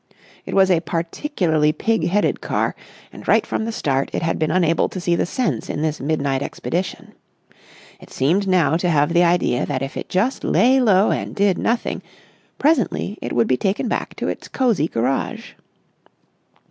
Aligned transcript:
It 0.47 0.55
was 0.55 0.71
a 0.71 0.79
particularly 0.79 1.71
pig 1.71 2.07
headed 2.07 2.41
car 2.41 2.73
and 3.13 3.27
right 3.27 3.45
from 3.45 3.65
the 3.65 3.71
start 3.71 4.09
it 4.13 4.23
had 4.23 4.39
been 4.39 4.49
unable 4.49 4.89
to 4.89 4.99
see 4.99 5.15
the 5.15 5.27
sense 5.27 5.69
in 5.69 5.83
this 5.83 5.99
midnight 6.01 6.41
expedition. 6.41 7.13
It 7.99 8.09
seemed 8.09 8.47
now 8.47 8.77
to 8.77 8.89
have 8.89 9.13
the 9.13 9.23
idea 9.23 9.63
that 9.67 9.83
if 9.83 9.95
it 9.95 10.09
just 10.09 10.43
lay 10.43 10.79
low 10.79 11.11
and 11.11 11.35
did 11.35 11.59
nothing, 11.59 12.01
presently 12.57 13.19
it 13.21 13.31
would 13.31 13.47
be 13.47 13.57
taken 13.57 13.87
back 13.87 14.15
to 14.15 14.27
its 14.27 14.47
cosy 14.47 14.87
garage. 14.87 15.51